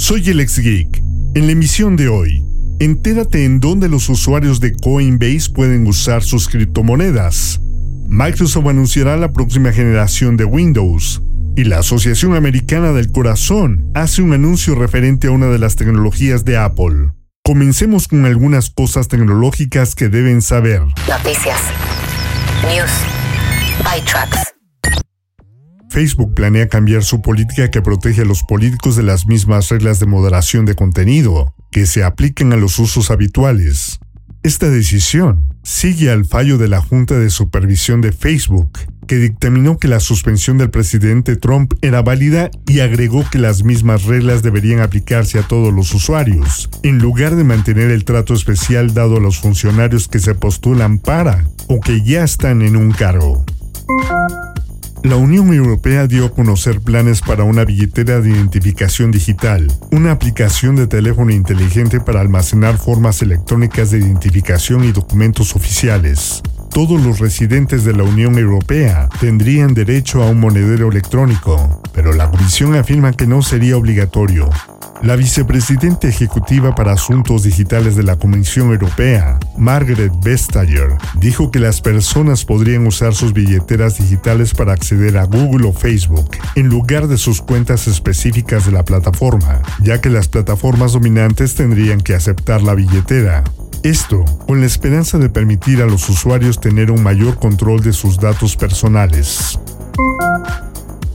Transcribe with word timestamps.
Soy 0.00 0.26
el 0.30 0.40
ex 0.40 0.58
geek. 0.58 1.02
En 1.34 1.44
la 1.44 1.52
emisión 1.52 1.94
de 1.94 2.08
hoy, 2.08 2.42
entérate 2.80 3.44
en 3.44 3.60
dónde 3.60 3.86
los 3.86 4.08
usuarios 4.08 4.58
de 4.58 4.74
Coinbase 4.74 5.50
pueden 5.54 5.86
usar 5.86 6.22
sus 6.22 6.48
criptomonedas. 6.48 7.60
Microsoft 8.08 8.66
anunciará 8.66 9.18
la 9.18 9.34
próxima 9.34 9.72
generación 9.72 10.38
de 10.38 10.46
Windows. 10.46 11.20
Y 11.54 11.64
la 11.64 11.80
Asociación 11.80 12.34
Americana 12.34 12.92
del 12.92 13.12
Corazón 13.12 13.90
hace 13.94 14.22
un 14.22 14.32
anuncio 14.32 14.74
referente 14.74 15.28
a 15.28 15.32
una 15.32 15.48
de 15.48 15.58
las 15.58 15.76
tecnologías 15.76 16.46
de 16.46 16.56
Apple. 16.56 17.12
Comencemos 17.44 18.08
con 18.08 18.24
algunas 18.24 18.70
cosas 18.70 19.06
tecnológicas 19.06 19.94
que 19.94 20.08
deben 20.08 20.40
saber. 20.40 20.80
Noticias. 21.06 21.60
News. 22.66 22.90
ByTrax. 23.84 24.59
Facebook 25.90 26.34
planea 26.34 26.68
cambiar 26.68 27.02
su 27.02 27.20
política 27.20 27.70
que 27.70 27.82
protege 27.82 28.22
a 28.22 28.24
los 28.24 28.44
políticos 28.44 28.94
de 28.94 29.02
las 29.02 29.26
mismas 29.26 29.68
reglas 29.70 29.98
de 29.98 30.06
moderación 30.06 30.64
de 30.64 30.76
contenido 30.76 31.52
que 31.72 31.84
se 31.86 32.04
apliquen 32.04 32.52
a 32.52 32.56
los 32.56 32.78
usos 32.78 33.10
habituales. 33.10 33.98
Esta 34.44 34.70
decisión 34.70 35.48
sigue 35.64 36.10
al 36.10 36.24
fallo 36.24 36.58
de 36.58 36.68
la 36.68 36.80
Junta 36.80 37.18
de 37.18 37.28
Supervisión 37.28 38.00
de 38.00 38.12
Facebook, 38.12 38.70
que 39.08 39.16
dictaminó 39.16 39.78
que 39.78 39.88
la 39.88 39.98
suspensión 39.98 40.58
del 40.58 40.70
presidente 40.70 41.34
Trump 41.34 41.74
era 41.82 42.02
válida 42.02 42.50
y 42.66 42.80
agregó 42.80 43.28
que 43.28 43.38
las 43.38 43.64
mismas 43.64 44.04
reglas 44.04 44.44
deberían 44.44 44.80
aplicarse 44.80 45.40
a 45.40 45.42
todos 45.42 45.74
los 45.74 45.92
usuarios, 45.92 46.70
en 46.84 46.98
lugar 46.98 47.34
de 47.34 47.42
mantener 47.42 47.90
el 47.90 48.04
trato 48.04 48.32
especial 48.32 48.94
dado 48.94 49.16
a 49.16 49.20
los 49.20 49.40
funcionarios 49.40 50.06
que 50.06 50.20
se 50.20 50.36
postulan 50.36 51.00
para 51.00 51.44
o 51.66 51.80
que 51.80 52.02
ya 52.02 52.22
están 52.22 52.62
en 52.62 52.76
un 52.76 52.92
cargo. 52.92 53.44
La 55.02 55.16
Unión 55.16 55.52
Europea 55.54 56.06
dio 56.06 56.26
a 56.26 56.30
conocer 56.30 56.82
planes 56.82 57.22
para 57.22 57.42
una 57.44 57.64
billetera 57.64 58.20
de 58.20 58.30
identificación 58.30 59.10
digital, 59.10 59.66
una 59.92 60.12
aplicación 60.12 60.76
de 60.76 60.86
teléfono 60.86 61.30
inteligente 61.32 62.00
para 62.00 62.20
almacenar 62.20 62.76
formas 62.76 63.22
electrónicas 63.22 63.90
de 63.90 63.98
identificación 63.98 64.84
y 64.84 64.92
documentos 64.92 65.56
oficiales. 65.56 66.42
Todos 66.80 67.04
los 67.04 67.18
residentes 67.18 67.84
de 67.84 67.92
la 67.92 68.04
Unión 68.04 68.38
Europea 68.38 69.06
tendrían 69.20 69.74
derecho 69.74 70.22
a 70.22 70.30
un 70.30 70.40
monedero 70.40 70.88
electrónico, 70.88 71.82
pero 71.92 72.14
la 72.14 72.30
Comisión 72.30 72.74
afirma 72.74 73.12
que 73.12 73.26
no 73.26 73.42
sería 73.42 73.76
obligatorio. 73.76 74.48
La 75.02 75.14
vicepresidenta 75.14 76.08
ejecutiva 76.08 76.74
para 76.74 76.92
Asuntos 76.92 77.42
Digitales 77.42 77.96
de 77.96 78.02
la 78.02 78.16
Comisión 78.16 78.70
Europea, 78.70 79.38
Margaret 79.58 80.10
Vestager, 80.22 80.96
dijo 81.18 81.50
que 81.50 81.58
las 81.58 81.82
personas 81.82 82.46
podrían 82.46 82.86
usar 82.86 83.14
sus 83.14 83.34
billeteras 83.34 83.98
digitales 83.98 84.54
para 84.54 84.72
acceder 84.72 85.18
a 85.18 85.24
Google 85.24 85.68
o 85.68 85.74
Facebook, 85.74 86.30
en 86.54 86.68
lugar 86.68 87.08
de 87.08 87.18
sus 87.18 87.42
cuentas 87.42 87.88
específicas 87.88 88.64
de 88.64 88.72
la 88.72 88.86
plataforma, 88.86 89.60
ya 89.82 90.00
que 90.00 90.08
las 90.08 90.28
plataformas 90.28 90.92
dominantes 90.92 91.56
tendrían 91.56 92.00
que 92.00 92.14
aceptar 92.14 92.62
la 92.62 92.74
billetera. 92.74 93.44
Esto 93.82 94.26
con 94.46 94.60
la 94.60 94.66
esperanza 94.66 95.16
de 95.16 95.30
permitir 95.30 95.80
a 95.80 95.86
los 95.86 96.06
usuarios 96.10 96.60
tener 96.60 96.90
un 96.90 97.02
mayor 97.02 97.38
control 97.38 97.82
de 97.82 97.94
sus 97.94 98.18
datos 98.18 98.54
personales. 98.54 99.58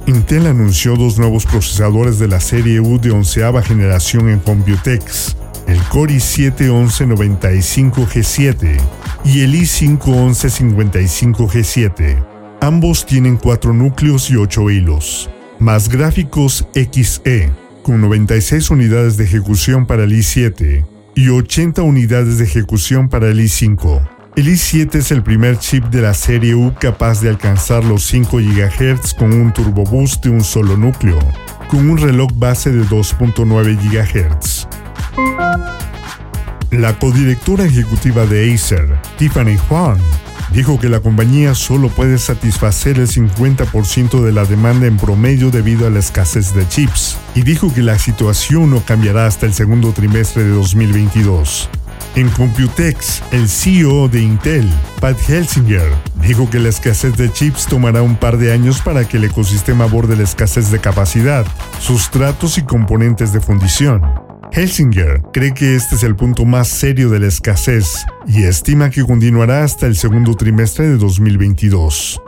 Intel 0.08 0.48
anunció 0.48 0.96
dos 0.96 1.20
nuevos 1.20 1.46
procesadores 1.46 2.18
de 2.18 2.28
la 2.28 2.40
serie 2.40 2.80
U 2.80 3.00
de 3.00 3.12
onceava 3.12 3.62
generación 3.62 4.30
en 4.30 4.40
Computex, 4.40 5.38
el 5.68 5.78
Core 5.90 6.16
i7-1195G7 6.16 8.82
y 9.26 9.42
el 9.42 9.54
i5-1155G7. 9.54 12.26
Ambos 12.62 13.06
tienen 13.06 13.38
cuatro 13.38 13.74
núcleos 13.74 14.32
y 14.32 14.38
8 14.38 14.72
hilos, 14.72 15.30
más 15.60 15.88
gráficos 15.88 16.66
XE, 16.74 17.52
con 17.84 18.02
96 18.02 18.72
unidades 18.72 19.18
de 19.18 19.26
ejecución 19.26 19.86
para 19.86 20.06
el 20.06 20.14
i7 20.14 20.95
y 21.16 21.30
80 21.30 21.82
unidades 21.82 22.38
de 22.38 22.44
ejecución 22.44 23.08
para 23.08 23.30
el 23.30 23.40
i5. 23.40 24.10
El 24.36 24.48
i7 24.48 24.96
es 24.96 25.12
el 25.12 25.24
primer 25.24 25.58
chip 25.58 25.86
de 25.86 26.02
la 26.02 26.14
serie 26.14 26.56
U 26.56 26.74
capaz 26.78 27.22
de 27.22 27.30
alcanzar 27.30 27.86
los 27.86 28.04
5 28.04 28.38
GHz 28.38 29.14
con 29.14 29.32
un 29.32 29.54
turbo 29.54 29.86
boost 29.86 30.26
de 30.26 30.30
un 30.30 30.44
solo 30.44 30.76
núcleo, 30.76 31.18
con 31.70 31.90
un 31.90 31.98
reloj 31.98 32.32
base 32.36 32.72
de 32.72 32.84
2.9 32.84 33.78
GHz. 33.82 34.68
La 36.72 37.00
codirectora 37.00 37.64
ejecutiva 37.64 38.26
de 38.26 38.54
Acer, 38.54 39.00
Tiffany 39.18 39.58
Huang, 39.70 40.02
dijo 40.52 40.80
que 40.80 40.90
la 40.90 41.00
compañía 41.00 41.56
solo 41.56 41.90
puede 41.90 42.18
satisfacer 42.18 43.00
el 43.00 43.08
50% 43.08 44.22
de 44.22 44.32
la 44.32 44.46
demanda 44.46 44.88
en 44.88 44.98
promedio 44.98 45.52
debido 45.52 45.88
a 45.88 45.90
la 45.90 46.00
escasez 46.00 46.54
de 46.54 46.68
chips, 46.68 47.18
y 47.36 47.42
dijo 47.42 47.74
que 47.74 47.82
la 47.82 48.00
situación 48.00 48.70
no 48.70 48.82
cambiará 48.82 49.26
hasta 49.26 49.46
el 49.46 49.54
segundo 49.54 49.92
trimestre 49.92 50.44
de 50.44 50.50
2022. 50.50 51.70
En 52.16 52.30
Computex, 52.30 53.22
el 53.32 53.50
CEO 53.50 54.08
de 54.08 54.22
Intel, 54.22 54.70
Pat 55.02 55.18
Helsinger, 55.30 55.92
dijo 56.22 56.50
que 56.50 56.60
la 56.60 56.70
escasez 56.70 57.18
de 57.18 57.30
chips 57.32 57.68
tomará 57.68 58.02
un 58.02 58.16
par 58.16 58.38
de 58.38 58.54
años 58.54 58.82
para 58.82 59.06
que 59.06 59.18
el 59.18 59.26
ecosistema 59.26 59.84
aborde 59.84 60.16
la 60.16 60.24
escasez 60.24 60.72
de 60.72 60.80
capacidad, 60.80 61.46
sustratos 61.80 62.58
y 62.58 62.64
componentes 62.64 63.34
de 63.34 63.42
fundición. 63.42 64.25
Helsinger 64.56 65.22
cree 65.34 65.54
que 65.54 65.76
este 65.76 65.96
es 65.96 66.04
el 66.04 66.16
punto 66.16 66.46
más 66.46 66.70
serio 66.70 67.10
de 67.10 67.20
la 67.20 67.28
escasez 67.28 68.06
y 68.26 68.44
estima 68.44 68.90
que 68.90 69.04
continuará 69.04 69.66
hasta 69.66 69.86
el 69.86 69.98
segundo 69.98 70.34
trimestre 70.34 70.88
de 70.88 70.98
2022. 70.98 72.22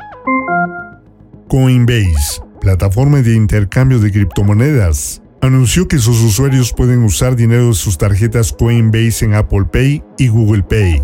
Coinbase, 1.47 2.41
plataforma 2.59 3.21
de 3.21 3.33
intercambio 3.33 3.99
de 3.99 4.11
criptomonedas, 4.11 5.21
anunció 5.41 5.87
que 5.87 5.99
sus 5.99 6.21
usuarios 6.21 6.73
pueden 6.73 7.01
usar 7.03 7.37
dinero 7.37 7.69
de 7.69 7.75
sus 7.75 7.97
tarjetas 7.97 8.51
Coinbase 8.51 9.23
en 9.23 9.33
Apple 9.33 9.63
Pay 9.71 10.03
y 10.17 10.27
Google 10.27 10.63
Pay. 10.63 11.01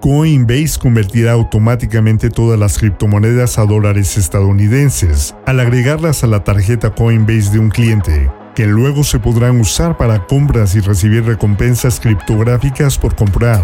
Coinbase 0.00 0.78
convertirá 0.78 1.32
automáticamente 1.32 2.30
todas 2.30 2.60
las 2.60 2.78
criptomonedas 2.78 3.58
a 3.58 3.64
dólares 3.64 4.16
estadounidenses 4.16 5.34
al 5.46 5.58
agregarlas 5.58 6.22
a 6.22 6.28
la 6.28 6.44
tarjeta 6.44 6.94
Coinbase 6.94 7.50
de 7.50 7.58
un 7.58 7.70
cliente, 7.70 8.30
que 8.54 8.66
luego 8.66 9.04
se 9.04 9.18
podrán 9.18 9.60
usar 9.60 9.96
para 9.96 10.26
compras 10.26 10.74
y 10.74 10.80
recibir 10.80 11.24
recompensas 11.24 12.00
criptográficas 12.00 12.98
por 12.98 13.14
comprar. 13.14 13.62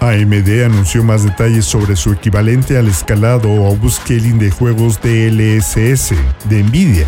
AMD 0.00 0.64
anunció 0.64 1.02
más 1.02 1.24
detalles 1.24 1.64
sobre 1.64 1.96
su 1.96 2.12
equivalente 2.12 2.78
al 2.78 2.88
escalado 2.88 3.50
o 3.50 3.70
upscaling 3.72 4.38
de 4.38 4.50
juegos 4.50 5.00
DLSS 5.00 6.14
de 6.48 6.62
Nvidia, 6.62 7.06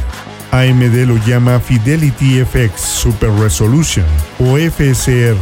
AMD 0.50 1.06
lo 1.06 1.16
llama 1.26 1.60
Fidelity 1.60 2.42
FX 2.42 2.80
Super 2.80 3.30
Resolution 3.32 4.06
o 4.38 4.56
FSR. 4.56 5.36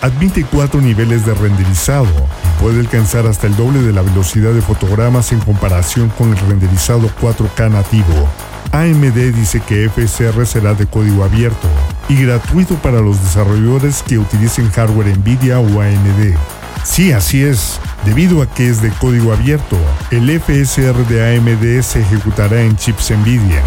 Admite 0.00 0.44
cuatro 0.44 0.80
niveles 0.80 1.24
de 1.24 1.32
renderizado 1.32 2.08
y 2.08 2.60
puede 2.60 2.80
alcanzar 2.80 3.24
hasta 3.26 3.46
el 3.46 3.54
doble 3.54 3.80
de 3.82 3.92
la 3.92 4.02
velocidad 4.02 4.52
de 4.52 4.60
fotogramas 4.60 5.30
en 5.30 5.38
comparación 5.38 6.08
con 6.08 6.30
el 6.30 6.38
renderizado 6.38 7.08
4K 7.20 7.70
nativo. 7.70 8.28
AMD 8.72 9.34
dice 9.34 9.60
que 9.60 9.88
FSR 9.88 10.46
será 10.46 10.72
de 10.72 10.86
código 10.86 11.24
abierto 11.24 11.68
y 12.08 12.16
gratuito 12.24 12.74
para 12.76 13.00
los 13.00 13.22
desarrolladores 13.22 14.02
que 14.02 14.18
utilicen 14.18 14.70
hardware 14.70 15.16
Nvidia 15.18 15.60
o 15.60 15.80
AMD. 15.80 16.34
Sí, 16.82 17.12
así 17.12 17.44
es. 17.44 17.78
Debido 18.06 18.42
a 18.42 18.46
que 18.46 18.68
es 18.68 18.80
de 18.80 18.90
código 18.90 19.32
abierto, 19.32 19.76
el 20.10 20.28
FSR 20.40 21.06
de 21.06 21.36
AMD 21.36 21.82
se 21.82 22.00
ejecutará 22.00 22.62
en 22.62 22.74
chips 22.76 23.10
Nvidia, 23.10 23.62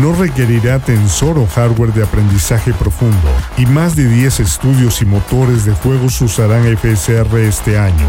no 0.00 0.14
requerirá 0.14 0.78
tensor 0.78 1.36
o 1.38 1.46
hardware 1.46 1.92
de 1.92 2.04
aprendizaje 2.04 2.72
profundo, 2.72 3.28
y 3.58 3.66
más 3.66 3.94
de 3.96 4.08
10 4.08 4.40
estudios 4.40 5.02
y 5.02 5.04
motores 5.04 5.64
de 5.66 5.72
juegos 5.72 6.20
usarán 6.22 6.64
FSR 6.76 7.36
este 7.40 7.78
año. 7.78 8.08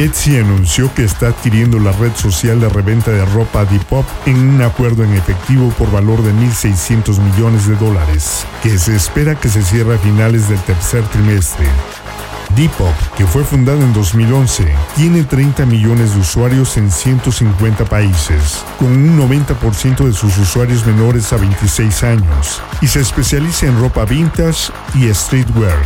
Etsy 0.00 0.38
anunció 0.38 0.92
que 0.94 1.04
está 1.04 1.28
adquiriendo 1.28 1.78
la 1.78 1.92
red 1.92 2.14
social 2.14 2.58
de 2.58 2.70
reventa 2.70 3.10
de 3.10 3.22
ropa 3.26 3.66
Depop 3.66 4.06
en 4.24 4.38
un 4.38 4.62
acuerdo 4.62 5.04
en 5.04 5.12
efectivo 5.12 5.68
por 5.76 5.92
valor 5.92 6.22
de 6.22 6.32
1.600 6.32 7.18
millones 7.18 7.66
de 7.66 7.76
dólares, 7.76 8.46
que 8.62 8.78
se 8.78 8.96
espera 8.96 9.34
que 9.34 9.50
se 9.50 9.62
cierre 9.62 9.96
a 9.96 9.98
finales 9.98 10.48
del 10.48 10.58
tercer 10.60 11.04
trimestre. 11.08 11.66
Depop, 12.56 12.94
que 13.14 13.26
fue 13.26 13.44
fundada 13.44 13.84
en 13.84 13.92
2011, 13.92 14.74
tiene 14.96 15.22
30 15.22 15.66
millones 15.66 16.14
de 16.14 16.20
usuarios 16.20 16.78
en 16.78 16.90
150 16.90 17.84
países, 17.84 18.64
con 18.78 18.88
un 18.88 19.18
90% 19.18 20.06
de 20.06 20.14
sus 20.14 20.38
usuarios 20.38 20.86
menores 20.86 21.30
a 21.34 21.36
26 21.36 22.02
años, 22.04 22.62
y 22.80 22.86
se 22.86 23.00
especializa 23.00 23.66
en 23.66 23.78
ropa 23.78 24.06
vintage 24.06 24.72
y 24.94 25.12
streetwear. 25.12 25.76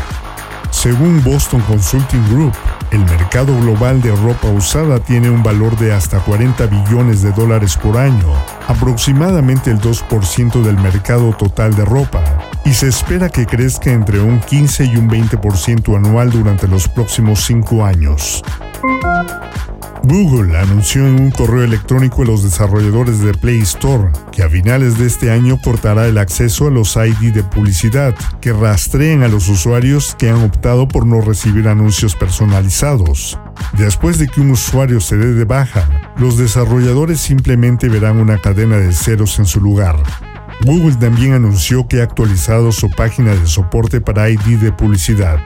Según 0.70 1.20
Boston 1.25 1.61
Consulting 1.62 2.28
Group, 2.28 2.55
el 2.94 3.05
mercado 3.05 3.58
global 3.61 4.00
de 4.00 4.14
ropa 4.14 4.49
usada 4.49 5.00
tiene 5.00 5.29
un 5.29 5.43
valor 5.43 5.76
de 5.76 5.93
hasta 5.93 6.20
40 6.20 6.67
billones 6.67 7.23
de 7.23 7.32
dólares 7.32 7.76
por 7.76 7.99
año, 7.99 8.32
aproximadamente 8.69 9.70
el 9.70 9.81
2% 9.81 10.62
del 10.62 10.79
mercado 10.79 11.32
total 11.32 11.75
de 11.75 11.85
ropa, 11.85 12.23
y 12.64 12.73
se 12.73 12.87
espera 12.88 13.29
que 13.29 13.46
crezca 13.46 13.91
entre 13.91 14.20
un 14.20 14.38
15 14.38 14.85
y 14.85 14.96
un 14.96 15.11
20% 15.11 15.96
anual 15.96 16.31
durante 16.31 16.69
los 16.69 16.88
próximos 16.88 17.44
cinco 17.44 17.85
años. 17.85 18.43
Google 20.06 20.59
anunció 20.59 21.06
en 21.06 21.19
un 21.19 21.31
correo 21.31 21.65
electrónico 21.65 22.23
a 22.23 22.27
los 22.27 22.43
desarrolladores 22.43 23.21
de 23.21 23.33
Play 23.33 23.61
Store 23.61 24.11
que 24.33 24.43
a 24.43 24.51
finales 24.51 24.99
de 24.99 25.06
este 25.06 25.31
año 25.31 25.59
cortará 25.62 26.06
el 26.06 26.19
acceso 26.19 26.67
a 26.67 26.71
los 26.71 26.97
ID 26.97 27.33
de 27.33 27.43
publicidad 27.43 28.15
que 28.43 28.53
rastreen 28.53 29.23
a 29.23 29.29
los 29.29 29.49
usuarios 29.49 30.15
que 30.19 30.29
han 30.29 30.43
optado 30.43 30.87
por 30.87 31.06
no 31.06 31.23
recibir 31.23 31.69
anuncios 31.69 32.15
personalizados. 32.17 33.39
Después 33.79 34.19
de 34.19 34.29
que 34.29 34.43
un 34.43 34.51
usuario 34.51 35.01
se 35.01 35.17
dé 35.17 35.33
de 35.33 35.47
baja, 35.47 36.12
los 36.19 36.37
desarrolladores 36.37 37.21
simplemente 37.21 37.89
verán 37.89 38.19
una 38.19 38.37
cadena 38.39 38.77
de 38.77 38.93
ceros 38.93 39.39
en 39.39 39.47
su 39.47 39.59
lugar. 39.59 39.97
Google 40.67 40.97
también 40.97 41.33
anunció 41.33 41.89
que 41.89 42.00
ha 42.00 42.05
actualizado 42.05 42.73
su 42.73 42.91
página 42.91 43.35
de 43.35 43.47
soporte 43.47 44.03
para 44.03 44.29
ID 44.29 44.59
de 44.61 44.73
publicidad. 44.73 45.41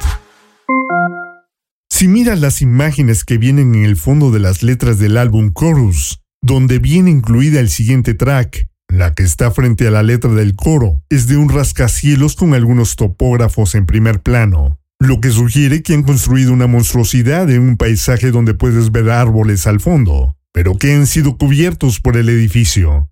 Si 1.98 2.06
miras 2.06 2.38
las 2.38 2.62
imágenes 2.62 3.24
que 3.24 3.38
vienen 3.38 3.74
en 3.74 3.84
el 3.84 3.96
fondo 3.96 4.30
de 4.30 4.38
las 4.38 4.62
letras 4.62 5.00
del 5.00 5.16
álbum 5.16 5.52
Chorus, 5.52 6.22
donde 6.40 6.78
viene 6.78 7.10
incluida 7.10 7.58
el 7.58 7.68
siguiente 7.70 8.14
track, 8.14 8.68
la 8.86 9.14
que 9.14 9.24
está 9.24 9.50
frente 9.50 9.88
a 9.88 9.90
la 9.90 10.04
letra 10.04 10.30
del 10.30 10.54
coro, 10.54 11.02
es 11.10 11.26
de 11.26 11.36
un 11.36 11.48
rascacielos 11.48 12.36
con 12.36 12.54
algunos 12.54 12.94
topógrafos 12.94 13.74
en 13.74 13.84
primer 13.84 14.22
plano, 14.22 14.78
lo 15.00 15.20
que 15.20 15.30
sugiere 15.30 15.82
que 15.82 15.92
han 15.94 16.04
construido 16.04 16.52
una 16.52 16.68
monstruosidad 16.68 17.50
en 17.50 17.62
un 17.62 17.76
paisaje 17.76 18.30
donde 18.30 18.54
puedes 18.54 18.92
ver 18.92 19.10
árboles 19.10 19.66
al 19.66 19.80
fondo, 19.80 20.36
pero 20.52 20.76
que 20.76 20.94
han 20.94 21.08
sido 21.08 21.36
cubiertos 21.36 21.98
por 21.98 22.16
el 22.16 22.28
edificio. 22.28 23.10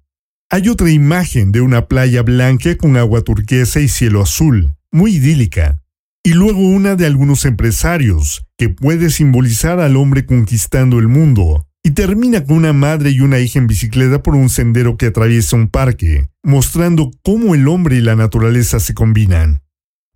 Hay 0.49 0.69
otra 0.69 0.93
imagen 0.93 1.51
de 1.51 1.61
una 1.61 1.89
playa 1.89 2.23
blanca 2.23 2.77
con 2.77 2.97
agua 2.97 3.23
turquesa 3.23 3.81
y 3.81 3.89
cielo 3.89 4.23
azul, 4.23 4.77
muy 4.93 5.17
idílica, 5.17 5.81
y 6.27 6.35
luego 6.35 6.59
una 6.59 6.97
de 6.97 7.07
algunos 7.07 7.45
empresarios, 7.45 8.49
que 8.59 8.69
puede 8.69 9.11
simbolizar 9.11 9.79
al 9.79 9.97
hombre 9.97 10.27
conquistando 10.27 10.99
el 10.99 11.07
mundo, 11.07 11.69
y 11.85 11.93
termina 11.93 12.45
con 12.45 12.57
una 12.57 12.73
madre 12.73 13.11
y 13.11 13.21
una 13.21 13.39
hija 13.39 13.61
en 13.61 13.69
bicicleta 13.69 14.25
por 14.25 14.35
un 14.35 14.49
sendero 14.49 14.97
que 14.97 15.07
atraviesa 15.07 15.55
un 15.55 15.69
parque, 15.69 16.27
mostrando 16.43 17.13
cómo 17.23 17.55
el 17.55 17.69
hombre 17.69 17.99
y 17.99 18.01
la 18.01 18.17
naturaleza 18.17 18.81
se 18.81 18.93
combinan. 18.93 19.63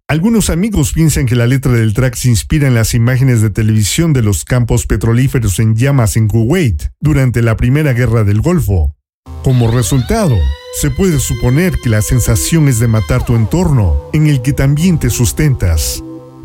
Algunos 0.08 0.50
amigos 0.50 0.92
piensan 0.94 1.26
que 1.26 1.36
la 1.36 1.46
letra 1.46 1.70
del 1.70 1.94
track 1.94 2.16
se 2.16 2.28
inspira 2.28 2.66
en 2.66 2.74
las 2.74 2.92
imágenes 2.94 3.40
de 3.40 3.50
televisión 3.50 4.12
de 4.12 4.22
los 4.22 4.44
campos 4.44 4.88
petrolíferos 4.88 5.60
en 5.60 5.76
llamas 5.76 6.16
en 6.16 6.26
Kuwait 6.26 6.88
durante 6.98 7.40
la 7.40 7.56
Primera 7.56 7.92
Guerra 7.92 8.24
del 8.24 8.40
Golfo. 8.40 8.96
Como 9.44 9.70
resultado, 9.70 10.36
se 10.74 10.90
puede 10.90 11.18
suponer 11.18 11.78
que 11.80 11.90
la 11.90 12.02
sensación 12.02 12.68
es 12.68 12.78
de 12.78 12.88
matar 12.88 13.24
tu 13.24 13.34
entorno, 13.34 14.08
en 14.12 14.26
el 14.26 14.42
que 14.42 14.52
también 14.52 14.98
te 14.98 15.10
sustentas. 15.10 16.02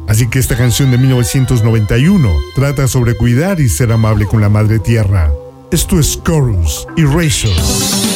Así 0.08 0.28
que 0.28 0.40
esta 0.40 0.58
canción 0.58 0.92
de 0.92 0.98
1991 0.98 2.30
trata 2.56 2.88
sobre 2.88 3.16
cuidar 3.16 3.60
y 3.60 3.70
ser 3.70 3.92
amable 3.92 4.26
con 4.26 4.42
la 4.42 4.50
madre 4.50 4.80
tierra. 4.80 5.32
Esto 5.72 6.00
es 6.00 6.22
Chorus 6.24 6.88
y 6.96 7.04
Razor. 7.04 8.15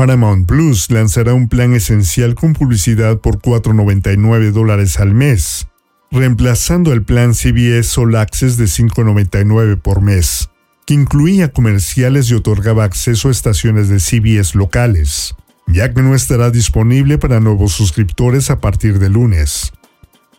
Paramount 0.00 0.46
Plus 0.46 0.90
lanzará 0.90 1.34
un 1.34 1.46
plan 1.46 1.74
esencial 1.74 2.34
con 2.34 2.54
publicidad 2.54 3.18
por 3.18 3.38
4.99 3.38 4.50
dólares 4.50 4.98
al 4.98 5.12
mes, 5.12 5.68
reemplazando 6.10 6.94
el 6.94 7.02
plan 7.02 7.34
CBS 7.34 8.00
All 8.00 8.16
Access 8.16 8.56
de 8.56 8.64
5.99 8.64 9.78
por 9.78 10.00
mes, 10.00 10.48
que 10.86 10.94
incluía 10.94 11.52
comerciales 11.52 12.30
y 12.30 12.34
otorgaba 12.34 12.84
acceso 12.84 13.28
a 13.28 13.30
estaciones 13.30 13.90
de 13.90 14.00
CBS 14.00 14.56
locales, 14.56 15.34
ya 15.66 15.92
que 15.92 16.00
no 16.00 16.14
estará 16.14 16.50
disponible 16.50 17.18
para 17.18 17.38
nuevos 17.38 17.72
suscriptores 17.72 18.48
a 18.48 18.58
partir 18.58 19.00
de 19.00 19.10
lunes. 19.10 19.70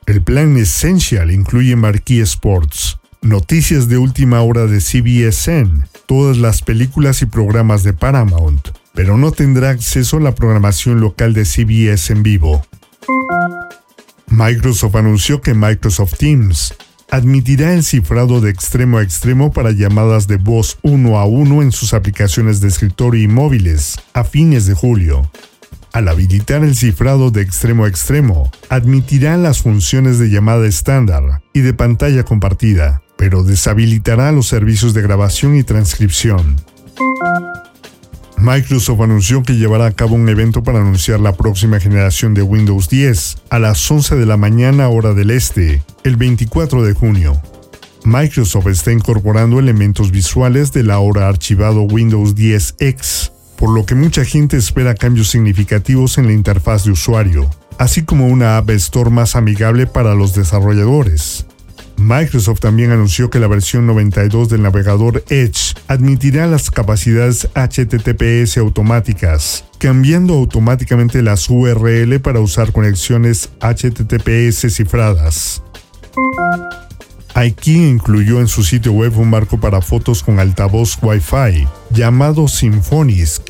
El 0.08 0.24
plan 0.24 0.58
Essential 0.58 1.30
incluye 1.30 1.76
Marquee 1.76 2.22
Sports, 2.22 2.98
noticias 3.22 3.88
de 3.88 4.00
última 4.00 4.42
hora 4.42 4.66
de 4.66 4.80
CBSN, 4.80 5.86
todas 6.08 6.38
las 6.38 6.64
películas 6.64 7.22
y 7.22 7.28
programas 7.28 7.84
de 7.84 7.94
Paramount, 7.94 8.81
pero 8.94 9.18
no 9.18 9.32
tendrá 9.32 9.70
acceso 9.70 10.18
a 10.18 10.22
la 10.22 10.36
programación 10.36 11.00
local 11.00 11.34
de 11.34 11.46
CBS 11.46 12.12
en 12.14 12.24
vivo. 12.24 12.66
Microsoft 14.28 14.96
anunció 14.96 15.42
que 15.42 15.54
Microsoft 15.54 16.18
Teams 16.18 16.74
admitirá 17.12 17.74
el 17.74 17.84
cifrado 17.84 18.40
de 18.40 18.50
extremo 18.50 18.98
a 18.98 19.04
extremo 19.04 19.52
para 19.52 19.72
llamadas 19.72 20.28
de 20.28 20.38
voz 20.38 20.80
uno 20.82 21.20
a 21.20 21.26
uno 21.26 21.62
en 21.62 21.74
sus 21.74 21.94
aplicaciones 21.94 22.62
de 22.62 22.70
escritorio 22.70 23.22
y 23.22 23.28
móviles 23.28 24.00
a 24.14 24.24
fines 24.24 24.66
de 24.66 24.74
julio. 24.74 25.30
Al 25.92 26.08
habilitar 26.08 26.64
el 26.64 26.76
cifrado 26.76 27.32
de 27.32 27.42
extremo 27.42 27.84
a 27.84 27.90
extremo, 27.90 28.50
admitirá 28.70 29.36
las 29.36 29.62
funciones 29.62 30.20
de 30.20 30.30
llamada 30.30 30.66
estándar 30.66 31.42
y 31.54 31.60
de 31.60 31.74
pantalla 31.74 32.24
compartida, 32.24 33.02
pero 33.18 33.44
deshabilitará 33.44 34.32
los 34.32 34.48
servicios 34.48 34.94
de 34.94 35.02
grabación 35.02 35.58
y 35.58 35.64
transcripción. 35.64 36.56
Microsoft 38.42 39.02
anunció 39.02 39.44
que 39.44 39.54
llevará 39.54 39.86
a 39.86 39.92
cabo 39.92 40.16
un 40.16 40.28
evento 40.28 40.64
para 40.64 40.80
anunciar 40.80 41.20
la 41.20 41.34
próxima 41.34 41.80
generación 41.80 42.34
de 42.34 42.42
Windows 42.42 42.90
10 42.90 43.38
a 43.52 43.60
las 43.60 43.90
11 43.90 44.16
de 44.16 44.26
la 44.26 44.36
mañana 44.36 44.90
hora 44.90 45.14
del 45.14 45.30
este, 45.30 45.84
el 46.04 46.16
24 46.16 46.82
de 46.82 46.94
junio. 46.94 47.40
Microsoft 48.04 48.66
está 48.66 48.92
incorporando 48.92 49.60
elementos 49.60 50.10
visuales 50.10 50.74
del 50.74 50.90
ahora 50.90 51.28
archivado 51.28 51.84
Windows 51.84 52.36
10X, 52.36 53.32
por 53.58 53.70
lo 53.70 53.86
que 53.86 53.94
mucha 53.94 54.26
gente 54.26 54.58
espera 54.58 54.96
cambios 54.96 55.30
significativos 55.30 56.18
en 56.18 56.26
la 56.26 56.34
interfaz 56.34 56.86
de 56.86 56.92
usuario, 56.94 57.48
así 57.78 58.02
como 58.02 58.26
una 58.26 58.58
App 58.58 58.72
Store 58.72 59.12
más 59.12 59.36
amigable 59.36 59.86
para 59.86 60.16
los 60.16 60.34
desarrolladores. 60.34 61.46
Microsoft 62.02 62.60
también 62.60 62.92
anunció 62.92 63.30
que 63.30 63.40
la 63.40 63.48
versión 63.48 63.86
92 63.86 64.50
del 64.50 64.64
navegador 64.64 65.24
Edge 65.30 65.76
admitirá 65.88 66.48
las 66.48 66.72
capacidades 66.72 67.48
HTTPS 67.54 68.58
automáticas, 68.58 69.66
cambiando 69.78 70.34
automáticamente 70.34 71.22
las 71.22 71.50
URL 71.50 72.20
para 72.20 72.40
usar 72.40 72.72
conexiones 72.72 73.50
HTTPS 73.60 74.74
cifradas. 74.74 75.62
IKEA 77.36 77.88
incluyó 77.88 78.40
en 78.40 78.48
su 78.48 78.64
sitio 78.64 78.92
web 78.94 79.18
un 79.18 79.30
marco 79.30 79.60
para 79.60 79.82
fotos 79.82 80.24
con 80.24 80.40
altavoz 80.40 80.98
Wi-Fi 81.02 81.68
llamado 81.92 82.48
Symfonisk 82.48 83.44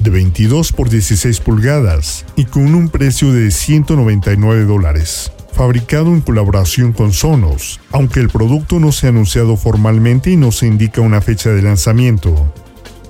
de 0.00 0.10
22 0.10 0.72
por 0.72 0.88
16 0.88 1.40
pulgadas 1.40 2.24
y 2.36 2.46
con 2.46 2.74
un 2.74 2.88
precio 2.88 3.32
de 3.32 3.50
199 3.50 4.64
dólares 4.64 5.30
fabricado 5.58 6.10
en 6.10 6.20
colaboración 6.20 6.92
con 6.92 7.12
Sonos, 7.12 7.80
aunque 7.90 8.20
el 8.20 8.28
producto 8.28 8.78
no 8.78 8.92
se 8.92 9.06
ha 9.06 9.10
anunciado 9.10 9.56
formalmente 9.56 10.30
y 10.30 10.36
no 10.36 10.52
se 10.52 10.68
indica 10.68 11.00
una 11.00 11.20
fecha 11.20 11.50
de 11.50 11.62
lanzamiento. 11.62 12.54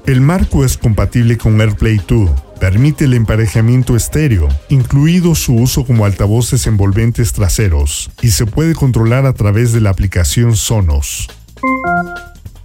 El 0.06 0.22
marco 0.22 0.64
es 0.64 0.78
compatible 0.78 1.36
con 1.36 1.60
AirPlay 1.60 2.00
2, 2.08 2.30
permite 2.58 3.04
el 3.04 3.12
emparejamiento 3.12 3.96
estéreo, 3.96 4.48
incluido 4.70 5.34
su 5.34 5.56
uso 5.56 5.84
como 5.84 6.06
altavoces 6.06 6.66
envolventes 6.66 7.34
traseros, 7.34 8.10
y 8.22 8.30
se 8.30 8.46
puede 8.46 8.74
controlar 8.74 9.26
a 9.26 9.34
través 9.34 9.74
de 9.74 9.82
la 9.82 9.90
aplicación 9.90 10.56
Sonos. 10.56 11.28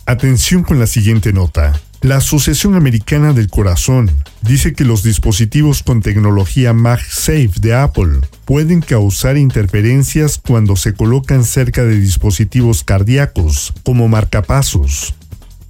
Atención 0.05 0.63
con 0.63 0.79
la 0.79 0.87
siguiente 0.87 1.33
nota. 1.33 1.73
La 2.03 2.17
Asociación 2.17 2.75
Americana 2.75 3.31
del 3.31 3.50
Corazón 3.50 4.12
dice 4.41 4.74
que 4.74 4.83
los 4.83 5.03
dispositivos 5.03 5.83
con 5.83 6.01
tecnología 6.01 6.74
MagSafe 6.74 7.51
de 7.62 7.75
Apple 7.75 8.19
pueden 8.43 8.81
causar 8.81 9.38
interferencias 9.38 10.38
cuando 10.38 10.75
se 10.75 10.93
colocan 10.93 11.45
cerca 11.45 11.86
de 11.86 11.98
dispositivos 11.98 12.83
cardíacos, 12.83 13.74
como 13.83 14.10
marcapasos. 14.10 15.15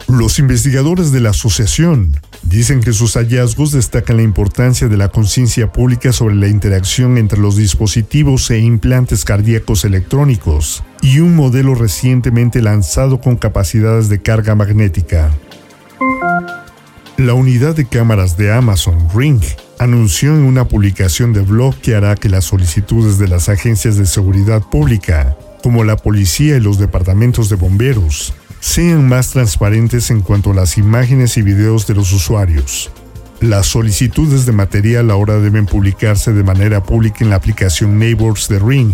Los 0.08 0.40
investigadores 0.40 1.12
de 1.12 1.20
la 1.20 1.30
asociación 1.30 2.20
dicen 2.42 2.82
que 2.82 2.94
sus 2.94 3.14
hallazgos 3.14 3.72
destacan 3.72 4.18
la 4.18 4.24
importancia 4.24 4.88
de 4.88 4.98
la 4.98 5.10
conciencia 5.10 5.72
pública 5.72 6.12
sobre 6.14 6.34
la 6.34 6.48
interacción 6.48 7.20
entre 7.20 7.38
los 7.38 7.58
dispositivos 7.58 8.50
e 8.50 8.58
implantes 8.58 9.24
cardíacos 9.24 9.86
electrónicos 9.86 10.84
y 11.04 11.20
un 11.20 11.36
modelo 11.36 11.76
recientemente 11.76 12.64
lanzado 12.64 13.22
con 13.22 13.36
capacidades 13.36 14.10
de 14.10 14.20
carga 14.20 14.56
magnética. 14.56 15.32
La 17.18 17.34
unidad 17.34 17.76
de 17.76 17.86
cámaras 17.86 18.38
de 18.38 18.52
Amazon 18.52 19.08
Ring 19.14 19.42
anunció 19.80 20.34
en 20.36 20.44
una 20.44 20.68
publicación 20.68 21.32
de 21.32 21.42
blog 21.42 21.76
que 21.76 21.96
hará 21.96 22.16
que 22.16 22.30
las 22.30 22.46
solicitudes 22.46 23.18
de 23.18 23.28
las 23.28 23.50
agencias 23.50 23.98
de 23.98 24.06
seguridad 24.06 24.62
pública, 24.62 25.38
como 25.62 25.84
la 25.84 25.96
policía 25.96 26.58
y 26.58 26.60
los 26.60 26.80
departamentos 26.80 27.50
de 27.50 27.56
bomberos, 27.56 28.34
sean 28.60 29.08
más 29.08 29.32
transparentes 29.32 30.10
en 30.10 30.22
cuanto 30.22 30.52
a 30.52 30.56
las 30.56 30.78
imágenes 30.78 31.38
y 31.38 31.42
videos 31.42 31.86
de 31.86 31.96
los 31.96 32.12
usuarios. 32.14 32.92
Las 33.42 33.68
solicitudes 33.68 34.46
de 34.46 34.54
material 34.54 35.12
ahora 35.12 35.38
deben 35.38 35.66
publicarse 35.66 36.34
de 36.34 36.44
manera 36.44 36.82
pública 36.82 37.18
en 37.22 37.30
la 37.30 37.36
aplicación 37.36 38.00
Neighbors 38.00 38.48
de 38.48 38.60
Ring. 38.60 38.94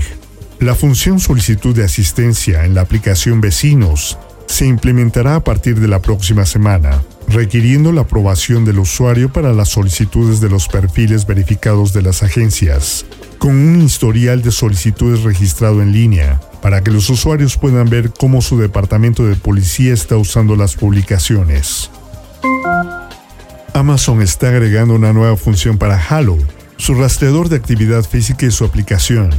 La 0.60 0.76
función 0.76 1.20
solicitud 1.20 1.76
de 1.76 1.84
asistencia 1.84 2.66
en 2.66 2.74
la 2.74 2.82
aplicación 2.82 3.42
Vecinos 3.42 4.18
se 4.50 4.66
implementará 4.66 5.36
a 5.36 5.44
partir 5.44 5.80
de 5.80 5.88
la 5.88 6.02
próxima 6.02 6.44
semana, 6.44 7.04
requiriendo 7.28 7.92
la 7.92 8.02
aprobación 8.02 8.66
del 8.66 8.80
usuario 8.80 9.32
para 9.32 9.54
las 9.54 9.70
solicitudes 9.70 10.42
de 10.42 10.50
los 10.50 10.68
perfiles 10.68 11.28
verificados 11.28 11.94
de 11.94 12.02
las 12.02 12.24
agencias, 12.24 13.06
con 13.38 13.52
un 13.52 13.84
historial 13.84 14.42
de 14.42 14.52
solicitudes 14.52 15.22
registrado 15.22 15.84
en 15.84 15.92
línea, 15.92 16.42
para 16.64 16.82
que 16.82 16.90
los 16.90 17.12
usuarios 17.12 17.58
puedan 17.58 17.90
ver 17.92 18.12
cómo 18.12 18.42
su 18.42 18.58
departamento 18.58 19.24
de 19.28 19.36
policía 19.36 19.94
está 19.94 20.18
usando 20.18 20.56
las 20.56 20.76
publicaciones. 20.76 21.92
Amazon 23.76 24.24
está 24.24 24.50
agregando 24.50 24.96
una 24.96 25.14
nueva 25.14 25.38
función 25.38 25.78
para 25.78 26.04
Halo, 26.10 26.38
su 26.76 26.96
rastreador 26.96 27.50
de 27.50 27.58
actividad 27.58 28.04
física 28.04 28.48
y 28.48 28.52
su 28.52 28.66
aplicación, 28.66 29.30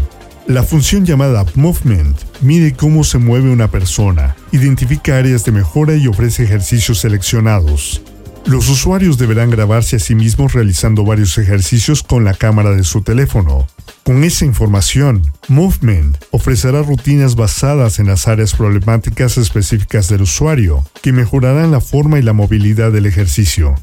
la 0.50 0.64
función 0.64 1.06
llamada 1.06 1.46
Movement 1.54 2.16
mide 2.40 2.72
cómo 2.72 3.04
se 3.04 3.18
mueve 3.18 3.50
una 3.50 3.70
persona, 3.70 4.34
identifica 4.50 5.16
áreas 5.16 5.44
de 5.44 5.52
mejora 5.52 5.94
y 5.94 6.08
ofrece 6.08 6.42
ejercicios 6.42 6.98
seleccionados. 6.98 8.02
Los 8.46 8.68
usuarios 8.68 9.16
deberán 9.16 9.50
grabarse 9.50 9.94
a 9.94 9.98
sí 10.00 10.16
mismos 10.16 10.52
realizando 10.52 11.04
varios 11.04 11.38
ejercicios 11.38 12.02
con 12.02 12.24
la 12.24 12.34
cámara 12.34 12.70
de 12.70 12.82
su 12.82 13.02
teléfono. 13.02 13.68
Con 14.02 14.24
esa 14.24 14.44
información, 14.44 15.22
Movement 15.46 16.16
ofrecerá 16.32 16.82
rutinas 16.82 17.36
basadas 17.36 18.00
en 18.00 18.08
las 18.08 18.26
áreas 18.26 18.52
problemáticas 18.54 19.38
específicas 19.38 20.08
del 20.08 20.22
usuario, 20.22 20.84
que 21.00 21.12
mejorarán 21.12 21.70
la 21.70 21.80
forma 21.80 22.18
y 22.18 22.22
la 22.22 22.32
movilidad 22.32 22.90
del 22.90 23.06
ejercicio. 23.06 23.76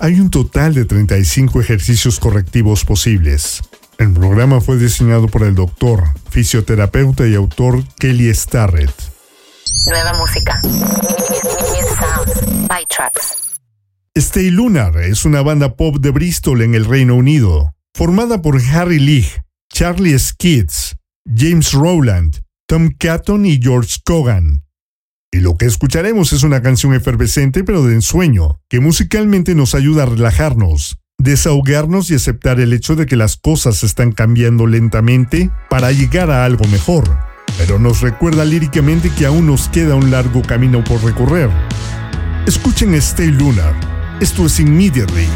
Hay 0.00 0.18
un 0.18 0.30
total 0.30 0.74
de 0.74 0.86
35 0.86 1.60
ejercicios 1.60 2.18
correctivos 2.18 2.84
posibles. 2.84 3.62
El 4.00 4.14
programa 4.14 4.62
fue 4.62 4.78
diseñado 4.78 5.28
por 5.28 5.42
el 5.42 5.54
doctor, 5.54 6.04
fisioterapeuta 6.30 7.28
y 7.28 7.34
autor 7.34 7.84
Kelly 7.98 8.32
Starrett. 8.34 8.94
Nueva 9.88 10.14
música. 10.14 10.58
Stay 14.14 14.50
Lunar 14.50 14.96
es 15.02 15.26
una 15.26 15.42
banda 15.42 15.76
pop 15.76 15.98
de 15.98 16.12
Bristol 16.12 16.62
en 16.62 16.74
el 16.74 16.86
Reino 16.86 17.14
Unido, 17.14 17.74
formada 17.92 18.40
por 18.40 18.58
Harry 18.72 18.98
Lee, 18.98 19.26
Charlie 19.70 20.18
Skids, 20.18 20.96
James 21.26 21.74
Rowland, 21.74 22.40
Tom 22.66 22.92
Catton 22.98 23.44
y 23.44 23.60
George 23.60 23.98
Cogan. 24.02 24.64
Y 25.30 25.40
lo 25.40 25.58
que 25.58 25.66
escucharemos 25.66 26.32
es 26.32 26.42
una 26.42 26.62
canción 26.62 26.94
efervescente 26.94 27.64
pero 27.64 27.84
de 27.84 27.96
ensueño, 27.96 28.62
que 28.70 28.80
musicalmente 28.80 29.54
nos 29.54 29.74
ayuda 29.74 30.04
a 30.04 30.06
relajarnos, 30.06 30.96
desahogarnos 31.20 32.10
y 32.10 32.14
aceptar 32.14 32.60
el 32.60 32.72
hecho 32.72 32.96
de 32.96 33.06
que 33.06 33.16
las 33.16 33.36
cosas 33.36 33.84
están 33.84 34.12
cambiando 34.12 34.66
lentamente 34.66 35.50
para 35.68 35.92
llegar 35.92 36.30
a 36.30 36.44
algo 36.44 36.64
mejor, 36.68 37.04
pero 37.58 37.78
nos 37.78 38.00
recuerda 38.00 38.44
líricamente 38.44 39.10
que 39.10 39.26
aún 39.26 39.46
nos 39.46 39.68
queda 39.68 39.94
un 39.94 40.10
largo 40.10 40.42
camino 40.42 40.82
por 40.82 41.04
recorrer. 41.04 41.50
Escuchen 42.46 42.94
Stay 42.94 43.30
Lunar, 43.30 43.74
esto 44.20 44.46
es 44.46 44.58
Immediately. 44.60 45.28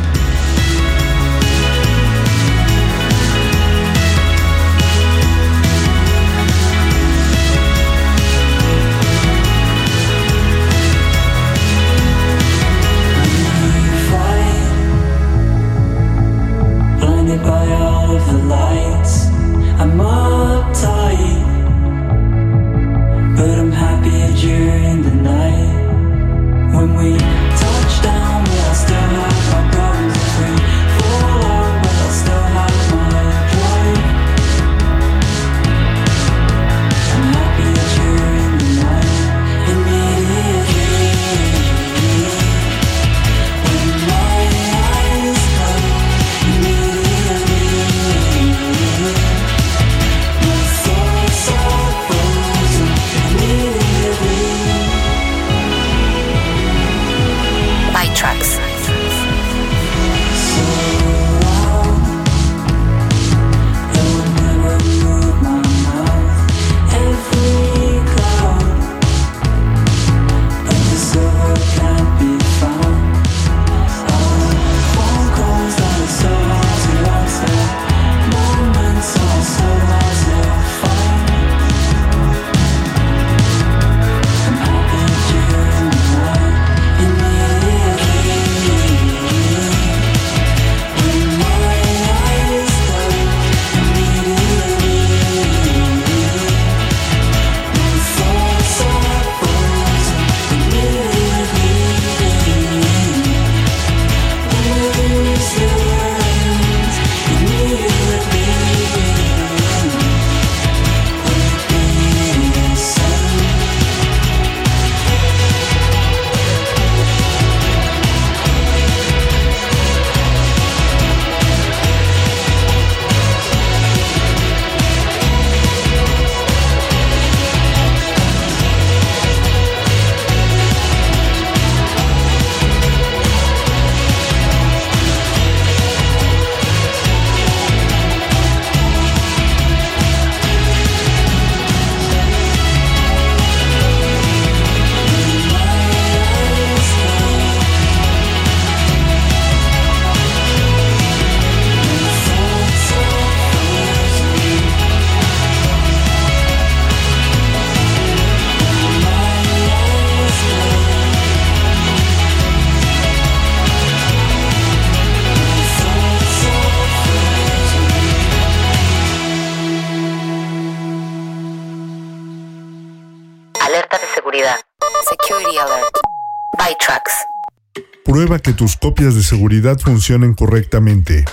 Prueba 178.06 178.38
que 178.38 178.54
tus 178.54 178.76
copias 178.76 179.14
de 179.14 179.22
seguridad 179.22 179.78
funcionen 179.78 180.32
correctamente. 180.32 181.26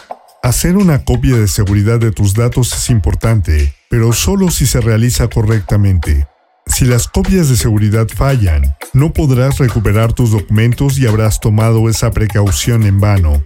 Hacer 0.43 0.75
una 0.75 1.05
copia 1.05 1.37
de 1.37 1.47
seguridad 1.47 1.99
de 1.99 2.11
tus 2.11 2.33
datos 2.33 2.73
es 2.73 2.89
importante, 2.89 3.73
pero 3.89 4.11
solo 4.11 4.51
si 4.51 4.65
se 4.65 4.81
realiza 4.81 5.29
correctamente. 5.29 6.27
Si 6.65 6.83
las 6.83 7.07
copias 7.07 7.47
de 7.47 7.55
seguridad 7.55 8.07
fallan, 8.13 8.75
no 8.91 9.13
podrás 9.13 9.57
recuperar 9.59 10.11
tus 10.11 10.31
documentos 10.31 10.97
y 10.99 11.07
habrás 11.07 11.39
tomado 11.39 11.87
esa 11.87 12.11
precaución 12.11 12.83
en 12.83 12.99
vano. 12.99 13.41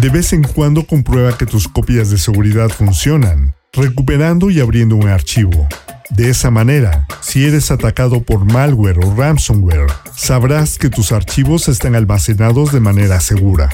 De 0.00 0.08
vez 0.08 0.32
en 0.32 0.42
cuando 0.42 0.86
comprueba 0.86 1.36
que 1.36 1.44
tus 1.44 1.68
copias 1.68 2.08
de 2.08 2.16
seguridad 2.16 2.70
funcionan, 2.70 3.54
recuperando 3.74 4.48
y 4.48 4.60
abriendo 4.60 4.96
un 4.96 5.08
archivo. 5.08 5.68
De 6.10 6.30
esa 6.30 6.50
manera, 6.50 7.06
si 7.20 7.44
eres 7.44 7.70
atacado 7.70 8.22
por 8.22 8.44
malware 8.44 8.98
o 9.04 9.14
ransomware, 9.14 9.86
sabrás 10.14 10.78
que 10.78 10.88
tus 10.88 11.12
archivos 11.12 11.68
están 11.68 11.94
almacenados 11.94 12.72
de 12.72 12.80
manera 12.80 13.20
segura. 13.20 13.68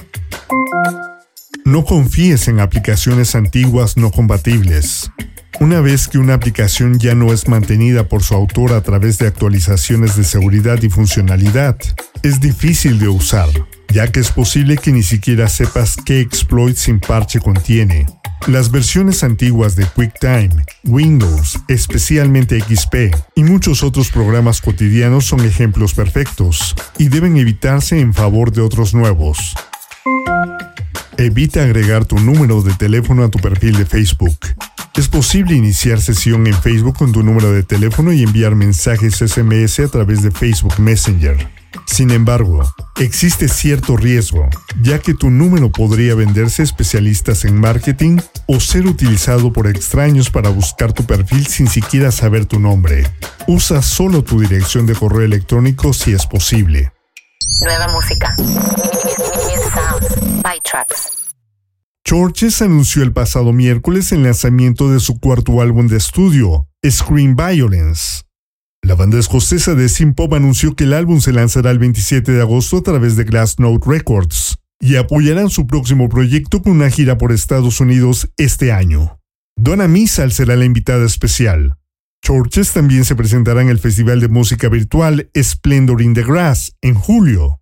No 1.64 1.84
confíes 1.84 2.48
en 2.48 2.60
aplicaciones 2.60 3.34
antiguas 3.34 3.96
no 3.96 4.10
compatibles. 4.10 5.10
Una 5.60 5.80
vez 5.80 6.08
que 6.08 6.18
una 6.18 6.34
aplicación 6.34 6.98
ya 6.98 7.14
no 7.14 7.32
es 7.32 7.46
mantenida 7.46 8.08
por 8.08 8.22
su 8.22 8.34
autor 8.34 8.72
a 8.72 8.80
través 8.80 9.18
de 9.18 9.28
actualizaciones 9.28 10.16
de 10.16 10.24
seguridad 10.24 10.82
y 10.82 10.88
funcionalidad, 10.88 11.76
es 12.22 12.40
difícil 12.40 12.98
de 12.98 13.08
usar, 13.08 13.48
ya 13.88 14.10
que 14.10 14.20
es 14.20 14.30
posible 14.30 14.78
que 14.78 14.90
ni 14.90 15.02
siquiera 15.02 15.48
sepas 15.48 15.96
qué 16.04 16.20
exploit 16.20 16.76
sin 16.76 16.98
parche 16.98 17.38
contiene. 17.38 18.06
Las 18.48 18.72
versiones 18.72 19.22
antiguas 19.22 19.76
de 19.76 19.86
QuickTime, 19.86 20.50
Windows, 20.84 21.60
especialmente 21.68 22.60
XP 22.60 23.14
y 23.36 23.44
muchos 23.44 23.84
otros 23.84 24.10
programas 24.10 24.60
cotidianos 24.60 25.26
son 25.26 25.44
ejemplos 25.44 25.94
perfectos 25.94 26.74
y 26.98 27.08
deben 27.08 27.36
evitarse 27.36 28.00
en 28.00 28.12
favor 28.12 28.50
de 28.50 28.62
otros 28.62 28.94
nuevos. 28.94 29.54
Evita 31.18 31.62
agregar 31.62 32.04
tu 32.04 32.18
número 32.18 32.62
de 32.62 32.74
teléfono 32.74 33.22
a 33.22 33.30
tu 33.30 33.38
perfil 33.38 33.78
de 33.78 33.86
Facebook. 33.86 34.36
Es 34.96 35.06
posible 35.06 35.54
iniciar 35.54 36.00
sesión 36.00 36.46
en 36.48 36.54
Facebook 36.54 36.98
con 36.98 37.12
tu 37.12 37.22
número 37.22 37.52
de 37.52 37.62
teléfono 37.62 38.12
y 38.12 38.24
enviar 38.24 38.56
mensajes 38.56 39.18
SMS 39.18 39.78
a 39.78 39.88
través 39.88 40.20
de 40.22 40.32
Facebook 40.32 40.80
Messenger. 40.80 41.61
Sin 41.86 42.10
embargo, 42.10 42.62
existe 42.98 43.48
cierto 43.48 43.96
riesgo, 43.96 44.48
ya 44.82 44.98
que 44.98 45.14
tu 45.14 45.30
número 45.30 45.70
podría 45.70 46.14
venderse 46.14 46.62
a 46.62 46.64
especialistas 46.64 47.44
en 47.44 47.60
marketing 47.60 48.18
o 48.46 48.60
ser 48.60 48.86
utilizado 48.86 49.52
por 49.52 49.66
extraños 49.66 50.30
para 50.30 50.50
buscar 50.50 50.92
tu 50.92 51.04
perfil 51.04 51.46
sin 51.46 51.68
siquiera 51.68 52.10
saber 52.10 52.46
tu 52.46 52.58
nombre. 52.58 53.04
Usa 53.46 53.82
solo 53.82 54.22
tu 54.22 54.40
dirección 54.40 54.86
de 54.86 54.94
correo 54.94 55.22
electrónico 55.22 55.92
si 55.92 56.12
es 56.12 56.26
posible. 56.26 56.92
Nueva 57.62 57.88
música. 57.88 58.34
Churches 62.04 62.62
anunció 62.62 63.02
el 63.02 63.12
pasado 63.12 63.52
miércoles 63.52 64.12
el 64.12 64.24
lanzamiento 64.24 64.90
de 64.90 65.00
su 65.00 65.18
cuarto 65.18 65.60
álbum 65.60 65.88
de 65.88 65.96
estudio, 65.96 66.66
Screen 66.84 67.36
Violence. 67.36 68.22
La 68.84 68.96
banda 68.96 69.18
escocesa 69.18 69.76
de 69.76 69.88
Pop 70.16 70.34
anunció 70.34 70.74
que 70.74 70.84
el 70.84 70.92
álbum 70.92 71.20
se 71.20 71.32
lanzará 71.32 71.70
el 71.70 71.78
27 71.78 72.32
de 72.32 72.40
agosto 72.40 72.78
a 72.78 72.82
través 72.82 73.14
de 73.16 73.22
Glassnote 73.22 73.88
Records 73.88 74.58
y 74.80 74.96
apoyarán 74.96 75.50
su 75.50 75.68
próximo 75.68 76.08
proyecto 76.08 76.60
con 76.60 76.72
una 76.72 76.90
gira 76.90 77.16
por 77.16 77.30
Estados 77.30 77.80
Unidos 77.80 78.28
este 78.36 78.72
año. 78.72 79.20
Donna 79.56 79.86
Misal 79.86 80.32
será 80.32 80.56
la 80.56 80.64
invitada 80.64 81.06
especial. 81.06 81.76
Churches 82.24 82.72
también 82.72 83.04
se 83.04 83.14
presentará 83.14 83.62
en 83.62 83.68
el 83.68 83.78
festival 83.78 84.20
de 84.20 84.28
música 84.28 84.68
virtual 84.68 85.30
Splendor 85.40 86.02
in 86.02 86.14
the 86.14 86.24
Grass 86.24 86.74
en 86.82 86.94
julio. 86.94 87.60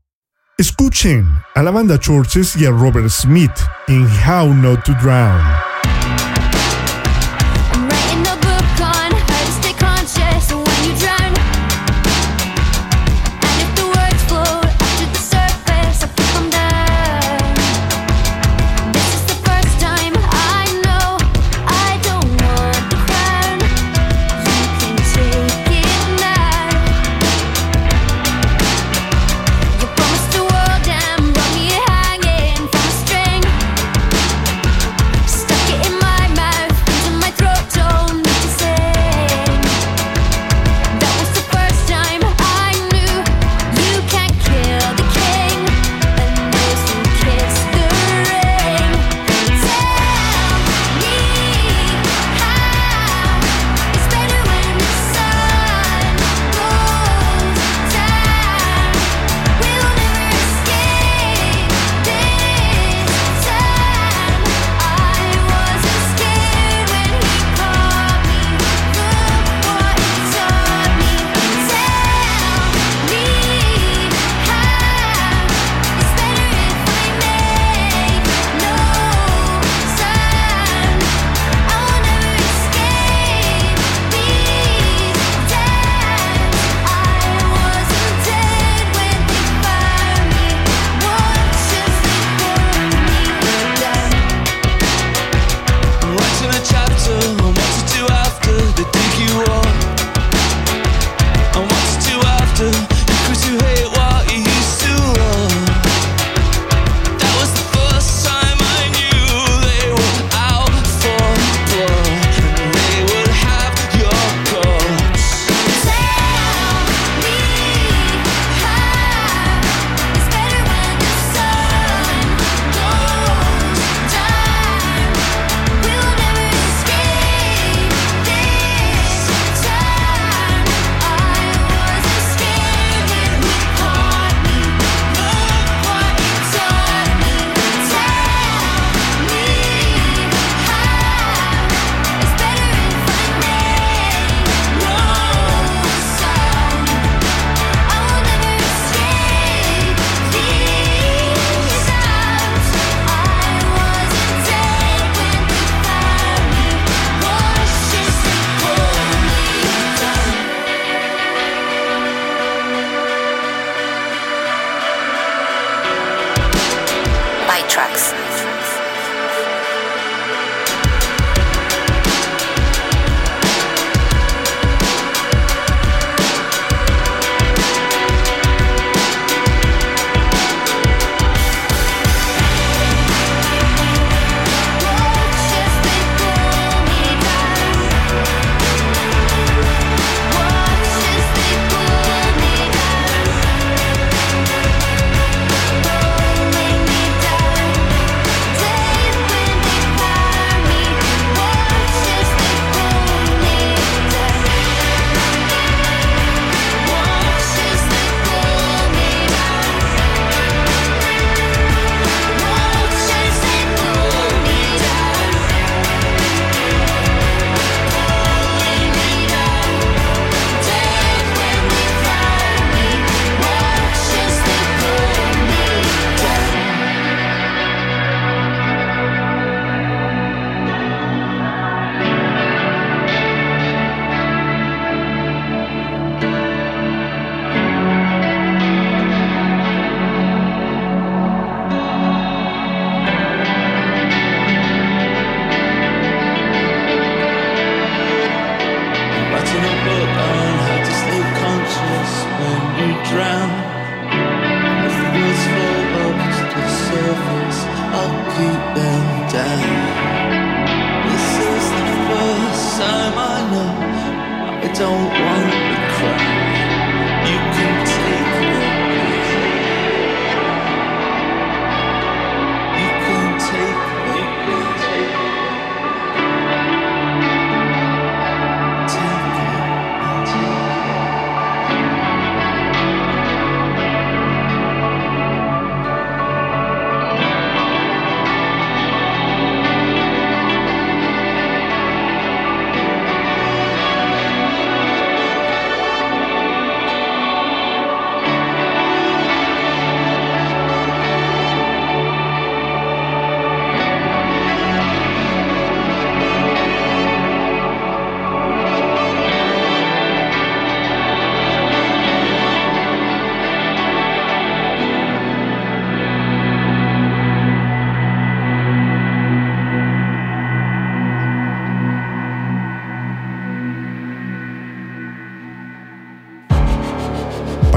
Escuchen 0.56 1.26
a 1.54 1.62
la 1.62 1.70
banda 1.70 1.98
Churches 1.98 2.56
y 2.56 2.64
a 2.64 2.70
Robert 2.70 3.10
Smith 3.10 3.52
en 3.88 4.06
How 4.26 4.54
Not 4.54 4.84
to 4.84 4.94
Drown. 5.02 5.69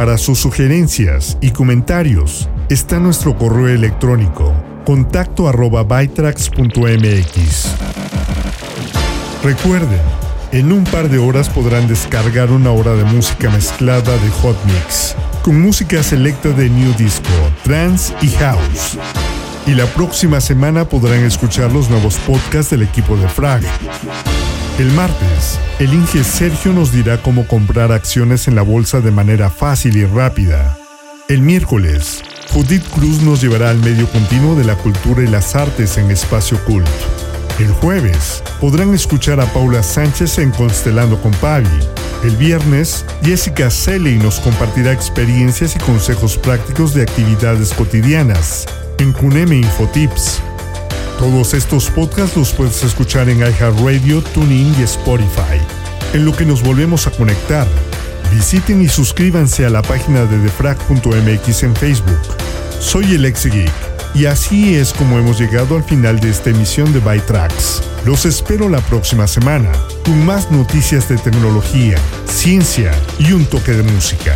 Para 0.03 0.17
sus 0.17 0.37
sugerencias 0.37 1.37
y 1.39 1.51
comentarios 1.51 2.49
está 2.67 2.99
nuestro 2.99 3.37
correo 3.37 3.69
electrónico 3.69 4.53
contacto 4.83 5.47
arroba. 5.47 5.87
Recuerden, 9.41 10.01
en 10.51 10.71
un 10.73 10.83
par 10.83 11.07
de 11.07 11.19
horas 11.19 11.47
podrán 11.47 11.87
descargar 11.87 12.51
una 12.51 12.71
hora 12.71 12.95
de 12.95 13.05
música 13.05 13.49
mezclada 13.49 14.17
de 14.17 14.29
Hot 14.41 14.57
Mix, 14.65 15.15
con 15.41 15.61
música 15.61 16.03
selecta 16.03 16.49
de 16.49 16.69
New 16.69 16.93
Disco, 16.97 17.29
Trance 17.63 18.13
y 18.21 18.27
House. 18.31 18.97
Y 19.65 19.71
la 19.73 19.85
próxima 19.85 20.41
semana 20.41 20.83
podrán 20.83 21.23
escuchar 21.23 21.71
los 21.71 21.89
nuevos 21.89 22.17
podcasts 22.17 22.71
del 22.71 22.81
equipo 22.81 23.15
de 23.15 23.29
Frag. 23.29 23.63
El 24.79 24.91
martes, 24.93 25.59
el 25.77 25.93
Inge 25.93 26.23
Sergio 26.23 26.73
nos 26.73 26.91
dirá 26.91 27.21
cómo 27.21 27.47
comprar 27.47 27.91
acciones 27.91 28.47
en 28.47 28.55
la 28.55 28.63
bolsa 28.63 29.01
de 29.01 29.11
manera 29.11 29.51
fácil 29.51 29.95
y 29.97 30.03
rápida. 30.03 30.75
El 31.29 31.41
miércoles, 31.41 32.23
Judith 32.51 32.83
Cruz 32.89 33.21
nos 33.21 33.39
llevará 33.39 33.69
al 33.69 33.77
medio 33.77 34.09
continuo 34.09 34.55
de 34.55 34.63
la 34.63 34.75
cultura 34.75 35.21
y 35.21 35.27
las 35.27 35.55
artes 35.55 35.99
en 35.99 36.09
Espacio 36.09 36.57
Cult. 36.65 36.87
El 37.59 37.71
jueves 37.71 38.43
podrán 38.59 38.95
escuchar 38.95 39.39
a 39.39 39.45
Paula 39.45 39.83
Sánchez 39.83 40.39
en 40.39 40.49
Constelando 40.49 41.21
con 41.21 41.33
Pavi. 41.33 41.67
El 42.23 42.35
viernes, 42.37 43.05
Jessica 43.23 43.69
Seley 43.69 44.17
nos 44.17 44.39
compartirá 44.39 44.91
experiencias 44.91 45.75
y 45.75 45.79
consejos 45.79 46.35
prácticos 46.35 46.95
de 46.95 47.03
actividades 47.03 47.75
cotidianas 47.75 48.65
en 48.97 49.13
Cuneme 49.13 49.57
Infotips. 49.57 50.41
Todos 51.19 51.53
estos 51.53 51.89
podcasts 51.89 52.35
los 52.35 52.51
puedes 52.51 52.83
escuchar 52.83 53.29
en 53.29 53.39
iHeartRadio, 53.39 54.21
TuneIn 54.21 54.75
y 54.79 54.83
Spotify. 54.83 55.59
En 56.13 56.25
lo 56.25 56.35
que 56.35 56.45
nos 56.45 56.61
volvemos 56.63 57.07
a 57.07 57.11
conectar, 57.11 57.67
visiten 58.31 58.81
y 58.81 58.87
suscríbanse 58.87 59.65
a 59.65 59.69
la 59.69 59.81
página 59.81 60.25
de 60.25 60.37
defrag.mx 60.39 61.63
en 61.63 61.75
Facebook. 61.75 62.19
Soy 62.79 63.15
el 63.15 63.25
ex 63.25 63.45
geek 63.45 63.71
y 64.13 64.25
así 64.25 64.75
es 64.75 64.93
como 64.93 65.17
hemos 65.17 65.39
llegado 65.39 65.75
al 65.75 65.83
final 65.83 66.19
de 66.19 66.29
esta 66.29 66.49
emisión 66.49 66.91
de 66.93 66.99
Bytrax. 66.99 67.81
Los 68.05 68.25
espero 68.25 68.67
la 68.67 68.81
próxima 68.81 69.27
semana 69.27 69.71
con 70.03 70.25
más 70.25 70.51
noticias 70.51 71.07
de 71.09 71.17
tecnología, 71.17 71.97
ciencia 72.25 72.91
y 73.17 73.31
un 73.31 73.45
toque 73.45 73.71
de 73.71 73.83
música. 73.83 74.35